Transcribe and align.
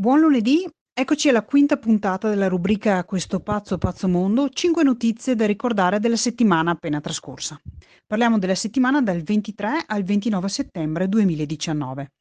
Buon 0.00 0.20
lunedì, 0.20 0.64
eccoci 0.94 1.28
alla 1.28 1.42
quinta 1.42 1.76
puntata 1.76 2.28
della 2.28 2.46
rubrica 2.46 3.02
Questo 3.02 3.40
pazzo 3.40 3.78
pazzo 3.78 4.06
mondo, 4.06 4.48
5 4.48 4.84
notizie 4.84 5.34
da 5.34 5.44
ricordare 5.44 5.98
della 5.98 6.14
settimana 6.14 6.70
appena 6.70 7.00
trascorsa. 7.00 7.60
Parliamo 8.06 8.38
della 8.38 8.54
settimana 8.54 9.02
dal 9.02 9.22
23 9.22 9.86
al 9.88 10.04
29 10.04 10.48
settembre 10.48 11.08
2019. 11.08 12.12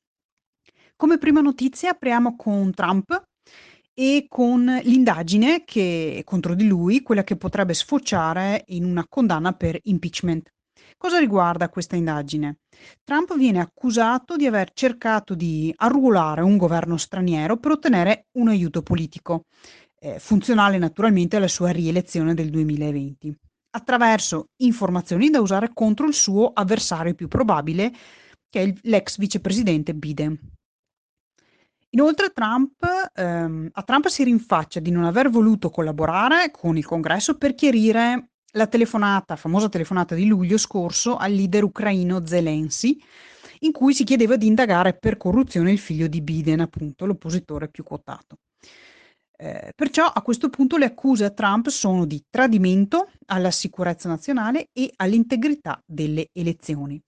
Come 0.96 1.20
prima 1.20 1.42
notizia 1.42 1.92
apriamo 1.92 2.36
con 2.36 2.74
Trump 2.74 3.26
e 3.94 4.26
con 4.28 4.66
l'indagine 4.82 5.64
che, 5.64 6.24
contro 6.26 6.56
di 6.56 6.66
lui, 6.66 7.04
quella 7.04 7.24
che 7.24 7.38
potrebbe 7.38 7.76
sfociare 7.76 8.64
in 8.70 8.86
una 8.86 9.06
condanna 9.08 9.54
per 9.54 9.78
impeachment. 9.84 10.50
Cosa 11.00 11.20
riguarda 11.20 11.70
questa 11.70 11.96
indagine? 11.96 12.58
Trump 13.04 13.38
viene 13.38 13.60
accusato 13.60 14.36
di 14.36 14.48
aver 14.48 14.72
cercato 14.74 15.36
di 15.36 15.72
arruolare 15.78 16.42
un 16.42 16.58
governo 16.58 16.98
straniero 16.98 17.58
per 17.58 17.72
ottenere 17.72 18.26
un 18.40 18.48
aiuto 18.48 18.82
politico, 18.82 19.46
eh, 20.00 20.18
funzionale 20.18 20.80
naturalmente 20.80 21.36
alla 21.36 21.48
sua 21.48 21.70
rielezione 21.70 22.34
del 22.34 22.50
2020, 22.50 23.32
attraverso 23.76 24.50
informazioni 24.64 25.30
da 25.30 25.40
usare 25.40 25.70
contro 25.72 26.08
il 26.08 26.16
suo 26.16 26.52
avversario 26.52 27.14
più 27.14 27.28
probabile, 27.28 27.94
che 28.50 28.64
è 28.64 28.74
l'ex 28.82 29.18
vicepresidente 29.20 29.94
Biden. 29.94 30.36
Inoltre 31.92 32.32
Trump, 32.32 32.84
ehm, 33.14 33.70
a 33.72 33.84
Trump 33.84 34.08
si 34.08 34.24
rinfaccia 34.24 34.80
di 34.80 34.90
non 34.90 35.04
aver 35.04 35.30
voluto 35.30 35.70
collaborare 35.70 36.50
con 36.50 36.76
il 36.76 36.86
Congresso 36.86 37.38
per 37.38 37.54
chiarire 37.54 38.32
la 38.54 38.68
telefonata, 38.68 39.36
famosa 39.36 39.70
telefonata 39.70 40.16
di 40.16 40.26
luglio 40.26 40.58
scorso 40.58 41.18
al 41.18 41.32
leader 41.32 41.64
ucraino 41.64 42.26
Zelensky, 42.26 43.02
in 43.60 43.72
cui 43.72 43.94
si 43.94 44.04
chiedeva 44.04 44.36
di 44.36 44.48
indagare 44.48 44.94
per 44.94 45.18
corruzione 45.18 45.72
il 45.72 45.80
figlio 45.80 46.08
di 46.08 46.22
Biden, 46.22 46.60
appunto 46.60 47.06
l'oppositore 47.06 47.70
più 47.70 47.84
quotato. 47.84 48.38
Eh, 49.40 49.72
perciò 49.76 50.06
a 50.06 50.22
questo 50.24 50.50
punto 50.50 50.78
le 50.78 50.86
accuse 50.86 51.26
a 51.26 51.30
Trump 51.30 51.68
sono 51.70 52.06
di 52.06 52.24
tradimento 52.28 53.12
alla 53.28 53.52
sicurezza 53.52 54.10
nazionale 54.10 54.70
e 54.74 54.92
all'integrità 54.96 55.80
delle 55.86 56.30
elezioni. 56.34 57.00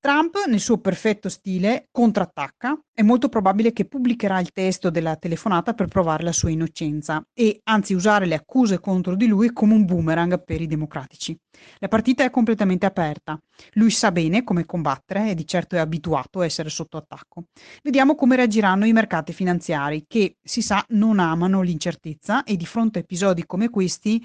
Trump, 0.00 0.36
nel 0.46 0.60
suo 0.60 0.78
perfetto 0.78 1.28
stile, 1.28 1.88
contrattacca. 1.90 2.78
È 2.92 3.02
molto 3.02 3.28
probabile 3.28 3.72
che 3.72 3.84
pubblicherà 3.84 4.38
il 4.38 4.52
testo 4.52 4.90
della 4.90 5.16
telefonata 5.16 5.74
per 5.74 5.88
provare 5.88 6.22
la 6.22 6.30
sua 6.30 6.50
innocenza 6.50 7.20
e 7.34 7.58
anzi 7.64 7.94
usare 7.94 8.24
le 8.24 8.36
accuse 8.36 8.78
contro 8.78 9.16
di 9.16 9.26
lui 9.26 9.52
come 9.52 9.74
un 9.74 9.84
boomerang 9.84 10.44
per 10.44 10.60
i 10.60 10.68
democratici. 10.68 11.36
La 11.78 11.88
partita 11.88 12.22
è 12.22 12.30
completamente 12.30 12.86
aperta. 12.86 13.36
Lui 13.72 13.90
sa 13.90 14.12
bene 14.12 14.44
come 14.44 14.64
combattere 14.64 15.30
e 15.30 15.34
di 15.34 15.44
certo 15.44 15.74
è 15.74 15.80
abituato 15.80 16.40
a 16.40 16.44
essere 16.44 16.68
sotto 16.68 16.96
attacco. 16.96 17.46
Vediamo 17.82 18.14
come 18.14 18.36
reagiranno 18.36 18.86
i 18.86 18.92
mercati 18.92 19.32
finanziari 19.32 20.04
che, 20.06 20.36
si 20.40 20.62
sa, 20.62 20.84
non 20.90 21.18
amano 21.18 21.60
l'incertezza 21.60 22.44
e 22.44 22.56
di 22.56 22.66
fronte 22.66 23.00
a 23.00 23.02
episodi 23.02 23.44
come 23.46 23.68
questi 23.68 24.24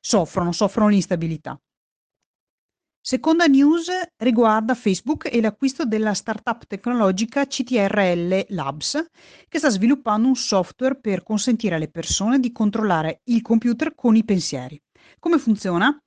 soffrono, 0.00 0.50
soffrono 0.50 0.88
l'instabilità. 0.88 1.56
Seconda 3.04 3.46
news 3.46 3.90
riguarda 4.18 4.76
Facebook 4.76 5.28
e 5.28 5.40
l'acquisto 5.40 5.84
della 5.84 6.14
startup 6.14 6.68
tecnologica 6.68 7.44
CTRL 7.44 8.44
Labs, 8.50 9.04
che 9.48 9.58
sta 9.58 9.70
sviluppando 9.70 10.28
un 10.28 10.36
software 10.36 11.00
per 11.00 11.24
consentire 11.24 11.74
alle 11.74 11.90
persone 11.90 12.38
di 12.38 12.52
controllare 12.52 13.22
il 13.24 13.42
computer 13.42 13.96
con 13.96 14.14
i 14.14 14.22
pensieri. 14.22 14.80
Come 15.18 15.38
funziona? 15.38 16.00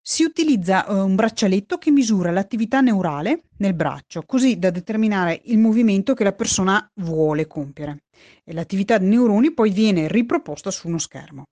Si 0.00 0.22
utilizza 0.22 0.88
uh, 0.88 1.04
un 1.04 1.16
braccialetto 1.16 1.76
che 1.76 1.90
misura 1.90 2.30
l'attività 2.30 2.80
neurale 2.80 3.42
nel 3.56 3.74
braccio, 3.74 4.22
così 4.24 4.60
da 4.60 4.70
determinare 4.70 5.42
il 5.46 5.58
movimento 5.58 6.14
che 6.14 6.22
la 6.22 6.34
persona 6.34 6.88
vuole 7.00 7.48
compiere. 7.48 8.04
E 8.44 8.52
l'attività 8.52 8.96
dei 8.98 9.08
neuroni 9.08 9.52
poi 9.52 9.70
viene 9.70 10.06
riproposta 10.06 10.70
su 10.70 10.86
uno 10.86 10.98
schermo. 10.98 11.46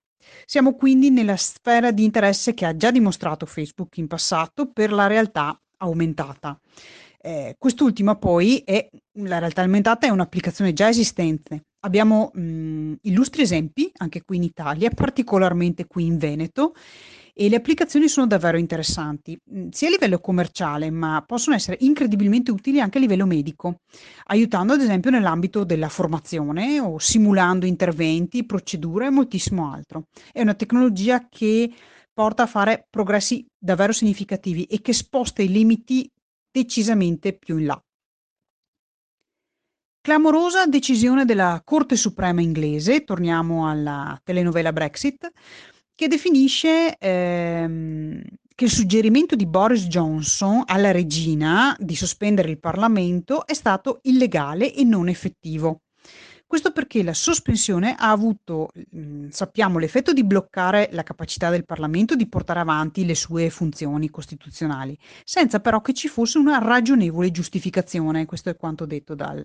Siamo 0.44 0.75
quindi 0.75 1.11
nella 1.11 1.36
sfera 1.36 1.91
di 1.91 2.05
interesse 2.05 2.55
che 2.55 2.67
ha 2.67 2.77
già 2.77 2.91
dimostrato 2.91 3.47
Facebook 3.47 3.97
in 3.98 4.06
passato 4.06 4.71
per 4.71 4.93
la 4.93 5.06
realtà 5.06 5.59
aumentata. 5.78 6.59
Eh, 7.21 7.56
quest'ultima 7.59 8.16
poi 8.16 8.62
è 8.65 8.87
la 9.19 9.38
realtà 9.38 9.62
aumentata 9.62 10.06
è 10.06 10.10
un'applicazione 10.10 10.72
già 10.72 10.88
esistente. 10.88 11.62
Abbiamo 11.81 12.31
mh, 12.34 12.94
illustri 13.03 13.43
esempi 13.43 13.91
anche 13.97 14.22
qui 14.22 14.37
in 14.37 14.43
Italia, 14.43 14.91
particolarmente 14.91 15.87
qui 15.87 16.06
in 16.06 16.19
Veneto, 16.19 16.75
e 17.37 17.49
le 17.49 17.56
applicazioni 17.56 18.06
sono 18.09 18.28
davvero 18.28 18.56
interessanti, 18.56 19.37
mhmm, 19.45 19.71
sia 19.71 19.89
a 19.89 19.91
livello 19.91 20.21
commerciale, 20.21 20.89
ma 20.91 21.22
possono 21.27 21.56
essere 21.56 21.78
incredibilmente 21.81 22.53
utili 22.53 22.81
anche 22.81 22.99
a 22.99 23.00
livello 23.00 23.27
medico, 23.27 23.81
aiutando 24.27 24.75
ad 24.75 24.81
esempio 24.81 25.11
nell'ambito 25.11 25.65
della 25.65 25.89
formazione 25.89 26.78
o 26.78 26.99
simulando 26.99 27.67
interventi, 27.67 28.47
procedure 28.47 29.06
e 29.06 29.11
moltissimo 29.11 29.71
altro. 29.71 30.05
È 30.33 30.41
una 30.41 30.55
tecnologia 30.55 31.27
che 31.28 31.72
porta 32.12 32.45
a 32.45 32.47
fare 32.47 32.87
progressi 32.89 33.45
davvero 33.59 33.93
significativi 33.93 34.65
e 34.65 34.81
che 34.81 34.93
sposta 34.93 35.43
i 35.43 35.49
limiti 35.49 36.09
decisamente 36.53 37.37
più 37.37 37.59
in 37.59 37.66
là. 37.66 37.83
Clamorosa 40.01 40.66
decisione 40.66 41.25
della 41.25 41.62
Corte 41.65 41.97
Suprema 41.97 42.43
inglese, 42.43 43.05
torniamo 43.05 43.69
alla 43.69 44.21
telenovela 44.22 44.71
Brexit, 44.71 45.31
che 45.94 46.09
definisce 46.09 46.97
ehm, 46.99 48.22
che 48.55 48.65
il 48.65 48.71
suggerimento 48.71 49.34
di 49.37 49.47
Boris 49.47 49.87
Johnson 49.87 50.62
alla 50.66 50.93
regina 50.93 51.77
di 51.78 51.97
sospendere 51.97 52.50
il 52.50 52.60
Parlamento 52.60 53.47
è 53.47 53.55
stato 53.55 54.00
illegale 54.03 54.72
e 54.72 54.84
non 54.84 55.09
effettivo. 55.09 55.81
Questo 56.54 56.70
perché 56.70 57.03
la 57.03 57.15
sospensione 57.15 57.97
ha 57.98 58.10
avuto, 58.12 58.70
mh, 58.91 59.31
sappiamo, 59.31 59.81
l'effetto 59.81 60.12
di 60.12 60.22
bloccare 60.22 60.88
la 60.92 61.03
capacità 61.03 61.50
del 61.50 61.65
Parlamento 61.65 62.15
di 62.15 62.28
portare 62.28 62.60
avanti 62.60 63.04
le 63.04 63.16
sue 63.16 63.50
funzioni 63.50 64.09
costituzionali, 64.09 64.97
senza 65.25 65.59
però 65.59 65.81
che 65.81 65.92
ci 65.92 66.06
fosse 66.06 66.38
una 66.38 66.59
ragionevole 66.59 67.32
giustificazione. 67.32 68.25
Questo 68.25 68.50
è 68.50 68.56
quanto 68.56 68.87
detto 68.87 69.16
dal, 69.16 69.44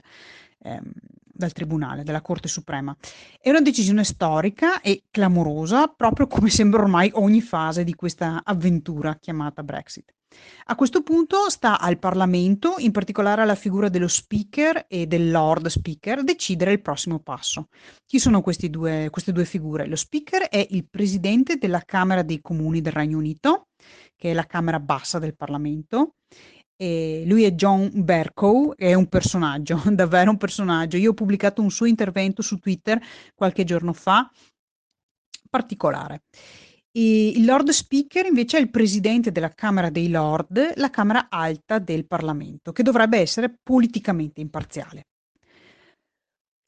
ehm, 0.60 0.92
dal 1.24 1.52
Tribunale, 1.52 2.04
dalla 2.04 2.22
Corte 2.22 2.48
Suprema. 2.48 2.96
È 3.42 3.50
una 3.50 3.62
decisione 3.62 4.04
storica 4.04 4.80
e 4.80 5.06
clamorosa, 5.10 5.88
proprio 5.88 6.28
come 6.28 6.52
sembra 6.52 6.84
ormai 6.84 7.10
ogni 7.16 7.42
fase 7.42 7.84
di 7.84 7.96
questa 7.96 8.42
avventura 8.44 9.16
chiamata 9.16 9.64
Brexit. 9.64 10.14
A 10.66 10.76
questo 10.76 11.02
punto 11.02 11.50
sta 11.50 11.80
al 11.80 11.98
Parlamento, 11.98 12.76
in 12.78 12.92
particolare 12.92 13.42
alla 13.42 13.56
figura 13.56 13.90
dello 13.90 14.08
Speaker 14.08 14.86
e 14.88 15.08
del 15.08 15.32
Lord 15.32 15.68
Speaker, 15.68 16.24
decidere 16.24 16.74
il 16.74 16.82
prossimo 16.82 17.20
passo. 17.20 17.70
Chi 18.06 18.20
sono 18.20 18.44
due, 18.70 19.10
queste 19.10 19.32
due 19.32 19.46
figure? 19.46 19.88
Lo 19.88 19.96
Speaker 19.96 20.44
è 20.44 20.66
il 20.70 20.88
Presidente 20.88 21.58
della 21.58 21.82
Camera 21.82 22.22
dei 22.22 22.42
Comuni 22.42 22.82
del 22.82 22.94
Regno 22.94 23.18
Unito, 23.18 23.70
che 24.16 24.32
è 24.32 24.34
la 24.34 24.46
Camera 24.46 24.80
bassa 24.80 25.18
del 25.18 25.36
Parlamento, 25.36 26.16
e 26.76 27.24
lui 27.26 27.44
è 27.44 27.52
John 27.54 27.90
Bercow, 27.94 28.74
è 28.76 28.94
un 28.94 29.08
personaggio, 29.08 29.82
davvero 29.92 30.32
un 30.32 30.38
personaggio. 30.38 30.98
Io 30.98 31.12
ho 31.12 31.14
pubblicato 31.16 31.62
un 31.62 31.72
suo 31.72 31.88
intervento 31.88 32.42
su 32.42 32.58
Twitter 32.60 33.02
qualche 33.36 33.64
giorno 33.64 33.94
fa, 33.94 34.30
particolare. 35.50 36.22
E 36.92 37.30
il 37.30 37.46
Lord 37.46 37.70
Speaker 37.70 38.26
invece 38.26 38.58
è 38.58 38.62
il 38.62 38.70
presidente 38.70 39.32
della 39.32 39.54
Camera 39.54 39.90
dei 39.90 40.10
Lord, 40.10 40.74
la 40.76 40.90
Camera 40.90 41.28
alta 41.30 41.80
del 41.80 42.08
Parlamento, 42.08 42.72
che 42.72 42.84
dovrebbe 42.84 43.20
essere 43.20 43.54
politicamente 43.62 44.42
imparziale. 44.42 45.04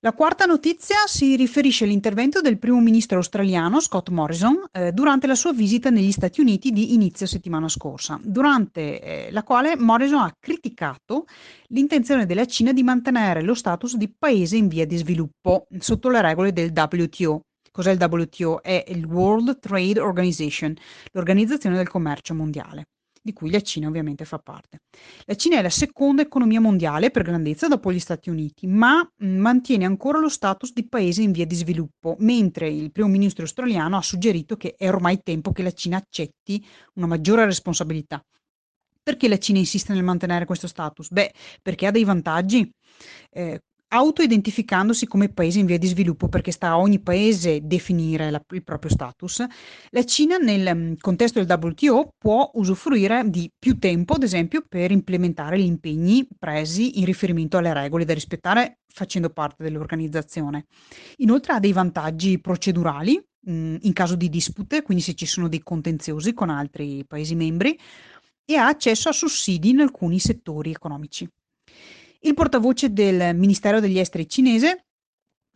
La 0.03 0.13
quarta 0.13 0.45
notizia 0.45 0.95
si 1.05 1.35
riferisce 1.35 1.83
all'intervento 1.83 2.41
del 2.41 2.57
primo 2.57 2.79
ministro 2.79 3.17
australiano 3.17 3.79
Scott 3.79 4.09
Morrison 4.09 4.65
eh, 4.71 4.91
durante 4.93 5.27
la 5.27 5.35
sua 5.35 5.53
visita 5.53 5.91
negli 5.91 6.11
Stati 6.11 6.41
Uniti 6.41 6.71
di 6.71 6.95
inizio 6.95 7.27
settimana 7.27 7.67
scorsa, 7.67 8.19
durante 8.23 8.99
eh, 8.99 9.31
la 9.31 9.43
quale 9.43 9.77
Morrison 9.77 10.21
ha 10.21 10.35
criticato 10.39 11.25
l'intenzione 11.67 12.25
della 12.25 12.45
Cina 12.45 12.73
di 12.73 12.81
mantenere 12.81 13.43
lo 13.43 13.53
status 13.53 13.95
di 13.95 14.11
paese 14.11 14.57
in 14.57 14.69
via 14.69 14.87
di 14.87 14.97
sviluppo 14.97 15.67
sotto 15.77 16.09
le 16.09 16.21
regole 16.23 16.51
del 16.51 16.71
WTO. 16.75 17.41
Cos'è 17.71 17.91
il 17.91 18.03
WTO? 18.03 18.61
È 18.61 18.83
il 18.89 19.05
World 19.05 19.59
Trade 19.59 19.99
Organization, 19.99 20.75
l'organizzazione 21.13 21.77
del 21.77 21.87
commercio 21.87 22.33
mondiale 22.33 22.87
di 23.21 23.33
cui 23.33 23.51
la 23.51 23.61
Cina 23.61 23.87
ovviamente 23.87 24.25
fa 24.25 24.39
parte. 24.39 24.79
La 25.25 25.35
Cina 25.35 25.57
è 25.57 25.61
la 25.61 25.69
seconda 25.69 26.21
economia 26.21 26.59
mondiale 26.59 27.11
per 27.11 27.23
grandezza 27.23 27.67
dopo 27.67 27.91
gli 27.91 27.99
Stati 27.99 28.29
Uniti, 28.29 28.65
ma 28.67 29.01
mm, 29.23 29.37
mantiene 29.37 29.85
ancora 29.85 30.19
lo 30.19 30.29
status 30.29 30.73
di 30.73 30.87
paese 30.87 31.21
in 31.21 31.31
via 31.31 31.45
di 31.45 31.55
sviluppo, 31.55 32.15
mentre 32.19 32.69
il 32.69 32.91
primo 32.91 33.07
ministro 33.07 33.43
australiano 33.43 33.97
ha 33.97 34.01
suggerito 34.01 34.57
che 34.57 34.73
è 34.75 34.87
ormai 34.89 35.21
tempo 35.21 35.51
che 35.51 35.63
la 35.63 35.71
Cina 35.71 35.97
accetti 35.97 36.65
una 36.95 37.07
maggiore 37.07 37.45
responsabilità. 37.45 38.23
Perché 39.03 39.27
la 39.27 39.37
Cina 39.37 39.59
insiste 39.59 39.93
nel 39.93 40.03
mantenere 40.03 40.45
questo 40.45 40.67
status? 40.67 41.09
Beh, 41.09 41.33
perché 41.61 41.87
ha 41.87 41.91
dei 41.91 42.03
vantaggi. 42.03 42.71
Eh, 43.31 43.59
auto-identificandosi 43.93 45.05
come 45.05 45.29
paese 45.29 45.59
in 45.59 45.65
via 45.65 45.77
di 45.77 45.87
sviluppo, 45.87 46.29
perché 46.29 46.51
sta 46.51 46.69
a 46.69 46.77
ogni 46.77 46.99
paese 46.99 47.59
definire 47.61 48.31
la, 48.31 48.41
il 48.51 48.63
proprio 48.63 48.89
status, 48.89 49.45
la 49.89 50.05
Cina 50.05 50.37
nel 50.37 50.75
mm, 50.75 50.93
contesto 50.99 51.43
del 51.43 51.59
WTO 51.59 52.13
può 52.17 52.49
usufruire 52.53 53.29
di 53.29 53.51
più 53.57 53.77
tempo, 53.77 54.13
ad 54.13 54.23
esempio, 54.23 54.63
per 54.67 54.91
implementare 54.91 55.59
gli 55.59 55.65
impegni 55.65 56.25
presi 56.39 56.99
in 56.99 57.05
riferimento 57.05 57.57
alle 57.57 57.73
regole 57.73 58.05
da 58.05 58.13
rispettare 58.13 58.79
facendo 58.87 59.29
parte 59.29 59.63
dell'organizzazione. 59.63 60.67
Inoltre 61.17 61.53
ha 61.53 61.59
dei 61.59 61.73
vantaggi 61.73 62.39
procedurali 62.39 63.21
mh, 63.41 63.51
mm, 63.53 63.75
in 63.81 63.93
caso 63.93 64.15
di 64.15 64.29
dispute, 64.29 64.83
quindi 64.83 65.03
se 65.03 65.15
ci 65.15 65.25
sono 65.25 65.49
dei 65.49 65.61
contenziosi 65.61 66.33
con 66.33 66.49
altri 66.49 67.03
Paesi 67.05 67.35
membri, 67.35 67.77
e 68.45 68.55
ha 68.55 68.67
accesso 68.67 69.09
a 69.09 69.13
sussidi 69.13 69.69
in 69.69 69.81
alcuni 69.81 70.19
settori 70.19 70.71
economici. 70.71 71.27
Il 72.23 72.35
portavoce 72.35 72.93
del 72.93 73.35
Ministero 73.35 73.79
degli 73.79 73.97
Esteri 73.97 74.29
cinese 74.29 74.85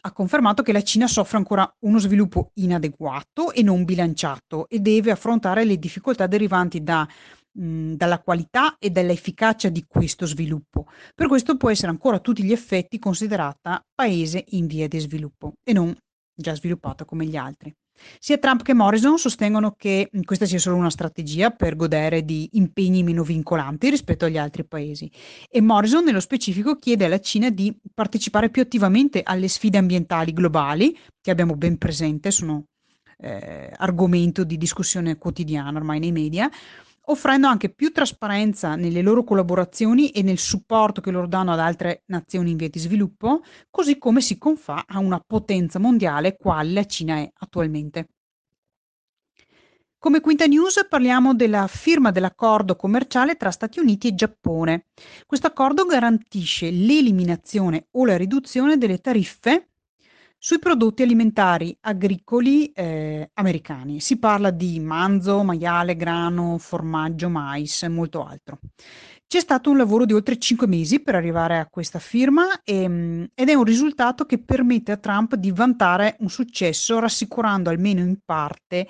ha 0.01 0.11
confermato 0.11 0.63
che 0.63 0.71
la 0.71 0.81
Cina 0.81 1.07
soffre 1.07 1.37
ancora 1.37 1.71
uno 1.81 1.99
sviluppo 1.99 2.49
inadeguato 2.55 3.51
e 3.51 3.61
non 3.61 3.83
bilanciato 3.83 4.67
e 4.67 4.79
deve 4.79 5.11
affrontare 5.11 5.63
le 5.63 5.77
difficoltà 5.77 6.25
derivanti 6.25 6.81
da, 6.81 7.07
mh, 7.51 7.93
dalla 7.93 8.19
qualità 8.19 8.77
e 8.79 8.89
dall'efficacia 8.89 9.69
di 9.69 9.85
questo 9.87 10.25
sviluppo. 10.25 10.87
Per 11.13 11.27
questo 11.27 11.55
può 11.55 11.69
essere 11.69 11.91
ancora 11.91 12.15
a 12.15 12.19
tutti 12.19 12.43
gli 12.43 12.51
effetti 12.51 12.97
considerata 12.97 13.79
paese 13.93 14.43
in 14.49 14.65
via 14.65 14.87
di 14.87 14.97
sviluppo 14.97 15.53
e 15.63 15.71
non 15.71 15.95
già 16.33 16.55
sviluppata 16.55 17.05
come 17.05 17.25
gli 17.25 17.35
altri. 17.35 17.71
Sia 18.19 18.37
Trump 18.37 18.63
che 18.63 18.73
Morrison 18.73 19.17
sostengono 19.17 19.75
che 19.77 20.09
questa 20.23 20.45
sia 20.45 20.59
solo 20.59 20.75
una 20.75 20.89
strategia 20.89 21.51
per 21.51 21.75
godere 21.75 22.23
di 22.23 22.49
impegni 22.53 23.03
meno 23.03 23.23
vincolanti 23.23 23.89
rispetto 23.89 24.25
agli 24.25 24.37
altri 24.37 24.65
paesi. 24.65 25.09
E 25.49 25.61
Morrison 25.61 26.03
nello 26.03 26.19
specifico 26.19 26.77
chiede 26.77 27.05
alla 27.05 27.19
Cina 27.19 27.49
di 27.49 27.75
partecipare 27.93 28.49
più 28.49 28.61
attivamente 28.61 29.21
alle 29.23 29.47
sfide 29.47 29.77
ambientali 29.77 30.33
globali 30.33 30.97
che 31.21 31.31
abbiamo 31.31 31.55
ben 31.55 31.77
presente, 31.77 32.31
sono 32.31 32.65
eh, 33.17 33.71
argomento 33.75 34.43
di 34.43 34.57
discussione 34.57 35.17
quotidiana 35.17 35.77
ormai 35.77 35.99
nei 35.99 36.11
media, 36.11 36.49
offrendo 37.07 37.47
anche 37.47 37.73
più 37.73 37.91
trasparenza 37.91 38.75
nelle 38.75 39.01
loro 39.01 39.23
collaborazioni 39.23 40.09
e 40.09 40.21
nel 40.21 40.37
supporto 40.37 41.01
che 41.01 41.11
loro 41.11 41.27
danno 41.27 41.51
ad 41.51 41.59
altre 41.59 42.03
nazioni 42.07 42.51
in 42.51 42.57
via 42.57 42.69
di 42.69 42.79
sviluppo, 42.79 43.41
così 43.69 43.97
come 43.97 44.21
si 44.21 44.37
confà 44.37 44.85
a 44.87 44.99
una 44.99 45.19
potenza 45.19 45.79
mondiale 45.79 46.37
quale 46.37 46.71
la 46.71 46.85
Cina 46.85 47.17
è 47.17 47.31
attualmente. 47.33 48.09
Come 49.97 50.19
quinta 50.19 50.45
news 50.45 50.85
parliamo 50.87 51.33
della 51.33 51.65
firma 51.65 52.11
dell'accordo 52.11 52.75
commerciale 52.75 53.37
tra 53.37 53.49
Stati 53.49 53.79
Uniti 53.79 54.09
e 54.09 54.13
Giappone. 54.13 54.85
Questo 55.25 55.47
accordo 55.47 55.85
garantisce 55.85 56.69
l'eliminazione 56.69 57.87
o 57.91 58.05
la 58.05 58.15
riduzione 58.15 58.77
delle 58.77 58.99
tariffe 58.99 59.69
sui 60.37 60.59
prodotti 60.59 61.01
alimentari 61.01 61.75
agricoli, 61.81 62.71
ehm, 62.73 63.25
americani. 63.33 63.99
Si 63.99 64.17
parla 64.19 64.51
di 64.51 64.79
manzo, 64.79 65.43
maiale, 65.43 65.95
grano, 65.95 66.57
formaggio, 66.59 67.29
mais 67.29 67.83
e 67.83 67.87
molto 67.87 68.23
altro. 68.23 68.59
C'è 69.27 69.39
stato 69.39 69.71
un 69.71 69.77
lavoro 69.77 70.05
di 70.05 70.13
oltre 70.13 70.37
5 70.37 70.67
mesi 70.67 71.01
per 71.01 71.15
arrivare 71.15 71.57
a 71.57 71.67
questa 71.67 71.99
firma, 71.99 72.61
ehm, 72.63 73.27
ed 73.33 73.49
è 73.49 73.53
un 73.55 73.63
risultato 73.63 74.25
che 74.25 74.37
permette 74.37 74.91
a 74.91 74.97
Trump 74.97 75.35
di 75.35 75.51
vantare 75.51 76.15
un 76.19 76.29
successo, 76.29 76.99
rassicurando 76.99 77.69
almeno 77.69 78.01
in 78.01 78.17
parte 78.23 78.87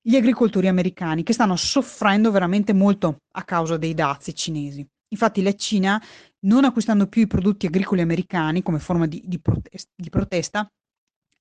gli 0.00 0.16
agricoltori 0.16 0.68
americani 0.68 1.22
che 1.22 1.32
stanno 1.32 1.56
soffrendo 1.56 2.30
veramente 2.30 2.72
molto 2.72 3.18
a 3.32 3.42
causa 3.44 3.76
dei 3.76 3.94
dazi 3.94 4.34
cinesi. 4.34 4.86
Infatti 5.08 5.42
la 5.42 5.54
Cina, 5.54 6.00
non 6.44 6.64
acquistando 6.64 7.06
più 7.06 7.22
i 7.22 7.26
prodotti 7.26 7.66
agricoli 7.66 8.00
americani 8.00 8.62
come 8.62 8.78
forma 8.78 9.06
di 9.06 9.22
di 9.24 9.40
protes 9.40 9.88
di 9.94 10.10
protesta 10.10 10.68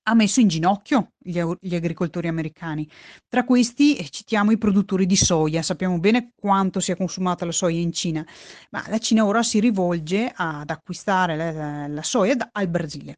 ha 0.05 0.13
messo 0.15 0.39
in 0.39 0.47
ginocchio 0.47 1.13
gli, 1.17 1.39
gli 1.59 1.75
agricoltori 1.75 2.27
americani. 2.27 2.87
Tra 3.27 3.45
questi 3.45 3.95
eh, 3.95 4.09
citiamo 4.09 4.51
i 4.51 4.57
produttori 4.57 5.05
di 5.05 5.15
soia, 5.15 5.61
sappiamo 5.61 5.99
bene 5.99 6.31
quanto 6.35 6.79
sia 6.79 6.95
consumata 6.95 7.45
la 7.45 7.51
soia 7.51 7.79
in 7.79 7.93
Cina, 7.93 8.25
ma 8.71 8.83
la 8.89 8.97
Cina 8.97 9.25
ora 9.25 9.43
si 9.43 9.59
rivolge 9.59 10.31
ad 10.35 10.69
acquistare 10.69 11.35
la, 11.35 11.87
la 11.87 12.03
soia 12.03 12.35
da, 12.35 12.49
al 12.51 12.67
Brasile. 12.67 13.15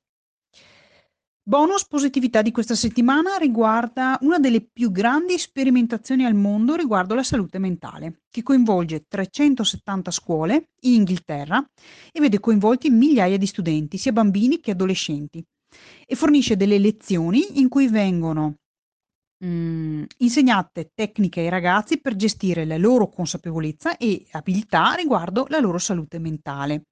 Bonus 1.48 1.86
positività 1.86 2.42
di 2.42 2.50
questa 2.50 2.74
settimana 2.74 3.36
riguarda 3.38 4.18
una 4.22 4.40
delle 4.40 4.62
più 4.62 4.90
grandi 4.92 5.38
sperimentazioni 5.38 6.26
al 6.26 6.34
mondo 6.34 6.74
riguardo 6.74 7.14
la 7.14 7.22
salute 7.22 7.60
mentale, 7.60 8.24
che 8.32 8.42
coinvolge 8.42 9.06
370 9.08 10.10
scuole 10.10 10.70
in 10.86 10.94
Inghilterra 10.96 11.64
e 12.12 12.20
vede 12.20 12.40
coinvolti 12.40 12.90
migliaia 12.90 13.38
di 13.38 13.46
studenti, 13.46 14.00
sia 14.00 14.12
bambini 14.12 14.60
che 14.60 14.72
adolescenti 14.72 15.46
e 16.08 16.16
fornisce 16.16 16.56
delle 16.56 16.80
lezioni 16.80 17.60
in 17.60 17.70
cui 17.70 17.90
vengono 17.90 18.56
mh, 19.38 20.04
insegnate 20.18 20.94
tecniche 20.96 21.42
ai 21.42 21.50
ragazzi 21.50 22.02
per 22.02 22.16
gestire 22.16 22.66
la 22.66 22.78
loro 22.78 23.08
consapevolezza 23.08 23.98
e 23.98 24.26
abilità 24.32 24.96
riguardo 24.96 25.46
la 25.50 25.60
loro 25.60 25.78
salute 25.78 26.18
mentale. 26.18 26.86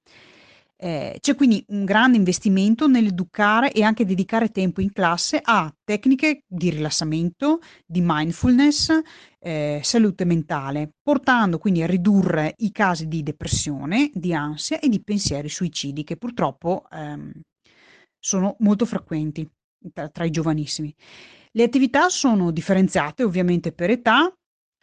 Eh, 0.76 1.18
c'è 1.20 1.34
quindi 1.36 1.64
un 1.68 1.84
grande 1.84 2.16
investimento 2.16 2.88
nell'educare 2.88 3.72
e 3.72 3.82
anche 3.82 4.04
dedicare 4.04 4.50
tempo 4.50 4.80
in 4.80 4.92
classe 4.92 5.40
a 5.42 5.72
tecniche 5.84 6.42
di 6.46 6.70
rilassamento, 6.70 7.60
di 7.86 8.00
mindfulness, 8.02 9.00
eh, 9.38 9.80
salute 9.82 10.24
mentale, 10.24 10.90
portando 11.00 11.58
quindi 11.58 11.82
a 11.82 11.86
ridurre 11.86 12.54
i 12.58 12.72
casi 12.72 13.06
di 13.06 13.22
depressione, 13.22 14.10
di 14.12 14.34
ansia 14.34 14.80
e 14.80 14.88
di 14.88 15.02
pensieri 15.02 15.48
suicidi 15.48 16.02
che 16.02 16.16
purtroppo 16.16 16.84
ehm, 16.90 17.32
sono 18.18 18.56
molto 18.58 18.84
frequenti 18.84 19.48
tra, 19.92 20.08
tra 20.08 20.24
i 20.24 20.30
giovanissimi. 20.30 20.92
Le 21.52 21.62
attività 21.62 22.08
sono 22.08 22.50
differenziate 22.50 23.22
ovviamente 23.22 23.70
per 23.72 23.90
età, 23.90 24.32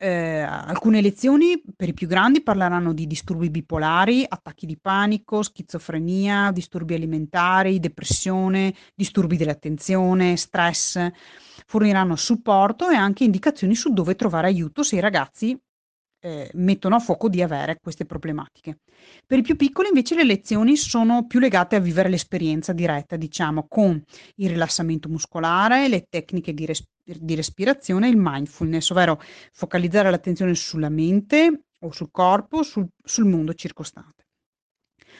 eh, 0.01 0.39
alcune 0.39 1.00
lezioni 1.00 1.62
per 1.75 1.89
i 1.89 1.94
più 1.94 2.07
grandi 2.07 2.42
parleranno 2.42 2.92
di 2.92 3.06
disturbi 3.06 3.51
bipolari, 3.51 4.25
attacchi 4.27 4.65
di 4.65 4.80
panico, 4.81 5.44
schizofrenia, 5.44 6.51
disturbi 6.51 6.95
alimentari, 6.95 7.80
depressione, 7.80 8.74
disturbi 8.95 9.38
dell'attenzione, 9.38 10.38
stress. 10.38 11.07
Forniranno 11.68 12.15
supporto 12.15 12.89
e 12.89 12.95
anche 12.95 13.24
indicazioni 13.24 13.75
su 13.75 13.94
dove 13.94 14.15
trovare 14.15 14.48
aiuto 14.48 14.81
se 14.81 14.95
i 14.95 15.00
ragazzi 15.00 15.56
eh, 16.24 16.50
mettono 16.53 16.95
a 16.95 17.00
fuoco 17.00 17.30
di 17.30 17.44
avere 17.44 17.77
queste 17.80 18.06
problematiche. 18.06 18.80
Per 19.25 19.38
i 19.38 19.44
più 19.44 19.56
piccoli 19.56 19.89
invece 19.89 20.15
le 20.15 20.24
lezioni 20.24 20.77
sono 20.77 21.27
più 21.27 21.39
legate 21.39 21.75
a 21.75 21.80
vivere 21.80 22.09
l'esperienza 22.09 22.74
diretta, 22.74 23.18
diciamo, 23.18 23.68
con 23.68 24.01
il 24.38 24.50
rilassamento 24.50 25.09
muscolare, 25.09 25.88
le 25.88 26.06
tecniche 26.09 26.53
di, 26.53 26.65
res- 26.65 26.88
di 27.03 27.36
respirazione 27.36 28.09
il 28.09 28.18
mindfulness, 28.18 28.89
ovvero 28.92 29.21
focalizzare 29.51 30.09
l'attenzione 30.09 30.56
sulla 30.56 30.89
mente 30.89 31.63
o 31.80 31.92
sul 31.92 32.09
corpo, 32.12 32.63
sul, 32.63 32.88
sul 33.03 33.25
mondo 33.25 33.53
circostante. 33.53 34.25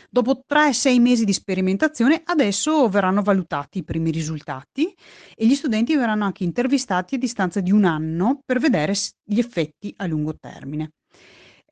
Dopo 0.10 0.44
3-6 0.48 1.00
mesi 1.00 1.26
di 1.26 1.34
sperimentazione, 1.34 2.22
adesso 2.26 2.90
verranno 2.90 3.22
valutati 3.22 3.80
i 3.80 3.84
primi 3.84 4.12
risultati 4.12 4.94
e 5.36 5.46
gli 5.46 5.56
studenti 5.56 5.96
verranno 5.96 6.26
anche 6.26 6.44
intervistati 6.44 7.16
a 7.16 7.18
distanza 7.18 7.62
di 7.62 7.72
un 7.72 7.86
anno 7.86 8.42
per 8.46 8.60
vedere 8.60 8.94
gli 9.24 9.40
effetti 9.40 9.94
a 9.98 10.08
lungo 10.08 10.36
termine. 10.38 10.92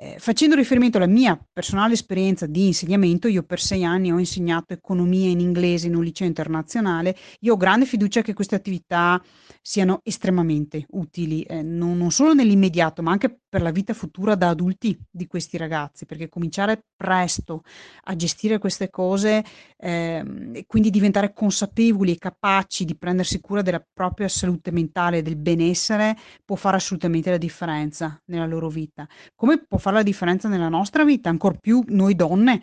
Eh, 0.01 0.15
facendo 0.17 0.55
riferimento 0.55 0.95
alla 0.95 1.07
mia 1.07 1.37
personale 1.51 1.91
esperienza 1.91 2.45
di 2.45 2.67
insegnamento, 2.67 3.27
io 3.27 3.43
per 3.43 3.59
sei 3.59 3.83
anni 3.83 4.13
ho 4.13 4.17
insegnato 4.17 4.71
economia 4.71 5.27
in 5.27 5.41
inglese 5.41 5.87
in 5.87 5.95
un 5.95 6.05
liceo 6.05 6.25
internazionale, 6.25 7.17
io 7.41 7.55
ho 7.55 7.57
grande 7.57 7.85
fiducia 7.85 8.21
che 8.21 8.33
queste 8.33 8.55
attività 8.55 9.21
siano 9.61 9.99
estremamente 10.03 10.85
utili, 10.91 11.41
eh, 11.41 11.61
non, 11.61 11.97
non, 11.97 12.11
solo 12.11 12.33
nell'immediato, 12.33 13.01
ma 13.01 13.11
anche 13.11 13.41
per 13.49 13.61
la 13.61 13.71
vita 13.71 13.93
futura 13.93 14.35
da 14.35 14.47
adulti 14.47 14.97
di 15.11 15.27
questi 15.27 15.57
ragazzi, 15.57 16.05
perché 16.05 16.29
cominciare 16.29 16.85
presto 16.95 17.63
a 18.03 18.15
gestire 18.15 18.57
queste 18.57 18.89
cose 18.89 19.43
eh, 19.77 20.23
e 20.53 20.65
quindi 20.65 20.91
diventare 20.91 21.33
consapevoli 21.33 22.13
e 22.13 22.17
capaci 22.17 22.85
di 22.85 22.95
prendersi 22.95 23.41
cura 23.41 23.61
della 23.61 23.85
propria 23.91 24.29
salute 24.29 24.71
mentale 24.71 25.17
e 25.17 25.21
del 25.23 25.35
benessere 25.35 26.15
può 26.45 26.55
fare 26.55 26.77
assolutamente 26.77 27.29
la 27.29 27.37
differenza 27.37 28.17
nella 28.25 28.45
loro 28.45 28.69
vita. 28.69 29.07
Come 29.35 29.65
può 29.65 29.77
fare 29.77 29.88
fare 29.89 29.95
la 29.95 30.03
differenza 30.03 30.47
nella 30.47 30.69
nostra 30.69 31.03
vita, 31.03 31.29
ancor 31.29 31.57
più 31.57 31.83
noi 31.87 32.15
donne, 32.15 32.61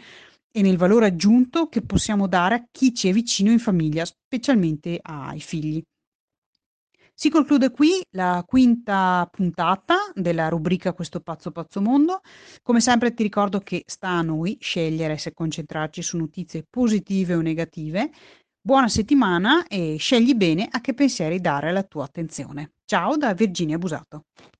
e 0.50 0.62
nel 0.62 0.78
valore 0.78 1.06
aggiunto 1.06 1.68
che 1.68 1.82
possiamo 1.82 2.26
dare 2.28 2.54
a 2.54 2.66
chi 2.70 2.94
ci 2.94 3.08
è 3.08 3.12
vicino 3.12 3.50
in 3.50 3.58
famiglia, 3.58 4.04
specialmente 4.04 4.98
ai 5.02 5.40
figli. 5.40 5.82
Si 7.18 7.30
conclude 7.30 7.70
qui 7.70 8.02
la 8.10 8.44
quinta 8.46 9.26
puntata 9.30 9.96
della 10.14 10.48
rubrica 10.48 10.92
Questo 10.92 11.20
pazzo 11.20 11.50
pazzo 11.50 11.80
mondo. 11.80 12.20
Come 12.62 12.80
sempre 12.80 13.14
ti 13.14 13.22
ricordo 13.22 13.58
che 13.60 13.82
sta 13.86 14.10
a 14.10 14.22
noi 14.22 14.58
scegliere 14.60 15.16
se 15.16 15.32
concentrarci 15.32 16.02
su 16.02 16.18
notizie 16.18 16.66
positive 16.68 17.34
o 17.34 17.40
negative. 17.40 18.10
Buona 18.60 18.88
settimana 18.88 19.66
e 19.66 19.96
scegli 19.98 20.34
bene 20.34 20.68
a 20.70 20.80
che 20.82 20.92
pensieri 20.92 21.40
dare 21.40 21.72
la 21.72 21.82
tua 21.84 22.04
attenzione. 22.04 22.72
Ciao 22.84 23.16
da 23.16 23.32
Virginia 23.32 23.78
Busato. 23.78 24.24